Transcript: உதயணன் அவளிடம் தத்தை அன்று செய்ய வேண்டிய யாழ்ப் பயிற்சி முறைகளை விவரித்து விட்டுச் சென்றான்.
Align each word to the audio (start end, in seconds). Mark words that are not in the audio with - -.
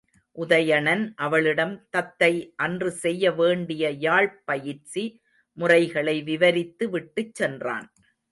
உதயணன் 0.35 1.13
அவளிடம் 1.15 1.87
தத்தை 1.89 2.31
அன்று 2.55 2.91
செய்ய 2.91 3.31
வேண்டிய 3.31 3.89
யாழ்ப் 3.99 4.41
பயிற்சி 4.45 5.03
முறைகளை 5.57 6.21
விவரித்து 6.21 6.89
விட்டுச் 6.89 7.35
சென்றான். 7.35 7.87